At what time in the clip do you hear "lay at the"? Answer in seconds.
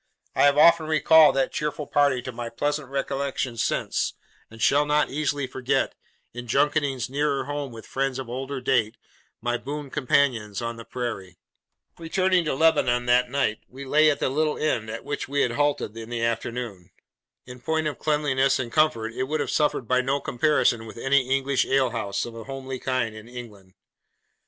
13.85-14.29